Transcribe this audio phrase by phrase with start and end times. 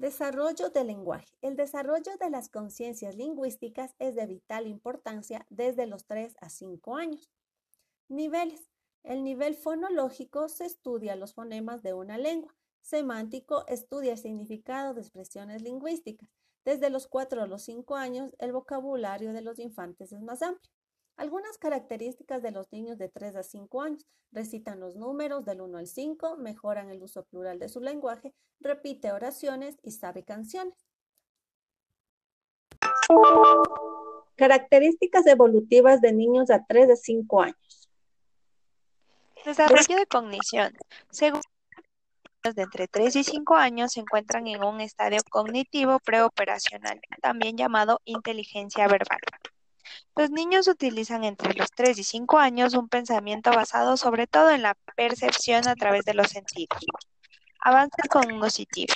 [0.00, 1.26] Desarrollo del lenguaje.
[1.42, 6.96] El desarrollo de las conciencias lingüísticas es de vital importancia desde los 3 a 5
[6.96, 7.30] años.
[8.08, 8.70] Niveles.
[9.02, 12.56] El nivel fonológico se estudia los fonemas de una lengua.
[12.80, 16.30] Semántico estudia el significado de expresiones lingüísticas.
[16.64, 20.72] Desde los 4 a los 5 años, el vocabulario de los infantes es más amplio.
[21.20, 24.06] Algunas características de los niños de 3 a 5 años.
[24.32, 29.12] Recitan los números del 1 al 5, mejoran el uso plural de su lenguaje, repite
[29.12, 30.72] oraciones y sabe canciones.
[34.34, 37.90] Características evolutivas de niños a 3 a 5 años.
[39.44, 40.72] Desarrollo de cognición.
[41.10, 41.42] Según
[42.44, 47.58] los de entre 3 y 5 años se encuentran en un estadio cognitivo preoperacional, también
[47.58, 49.20] llamado inteligencia verbal.
[50.16, 54.62] Los niños utilizan entre los 3 y 5 años un pensamiento basado sobre todo en
[54.62, 56.78] la percepción a través de los sentidos.
[57.62, 58.94] Avances cognitivos,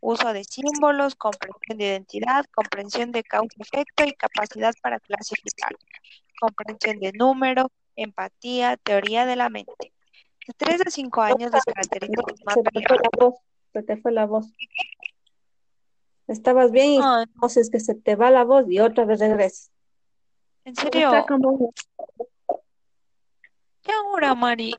[0.00, 5.74] uso de símbolos, comprensión de identidad, comprensión de causa-efecto y capacidad para clasificar,
[6.40, 9.92] comprensión de número, empatía, teoría de la mente.
[10.46, 13.34] De 3 a 5 años las características más Se te fue la voz,
[13.72, 14.46] se te fue la voz.
[16.26, 19.70] Estabas bien y Ay, entonces que se te va la voz y otra vez regresas.
[20.64, 21.08] ¿En serio?
[21.14, 21.72] Está como
[23.82, 24.74] ¿Qué ahora, Mari?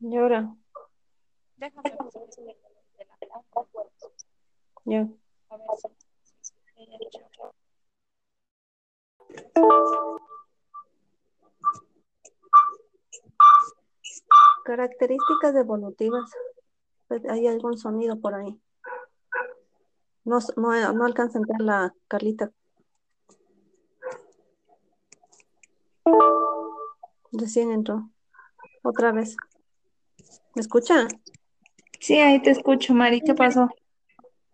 [0.00, 0.54] llora.
[1.56, 2.54] Déjame ver si me
[2.98, 3.90] de la cámara.
[4.84, 5.08] Ya.
[5.48, 5.66] A ver.
[14.64, 16.30] Características evolutivas.
[17.08, 18.60] Pues, Hay algún sonido por ahí.
[20.24, 22.50] No, no, no alcanza a entrar la Carlita.
[27.36, 28.10] Recién entró.
[28.82, 29.36] Otra vez.
[30.54, 31.06] ¿Me escucha?
[32.00, 33.20] Sí, ahí te escucho, Mari.
[33.20, 33.68] ¿Qué pasó?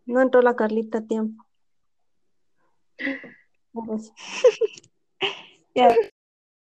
[0.04, 1.46] No entró la Carlita a tiempo.
[5.74, 5.88] Ya.